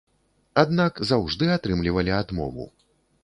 Аднак 0.61 0.93
заўжды 1.09 1.51
атрымлівалі 1.57 2.11
адмову. 2.23 2.69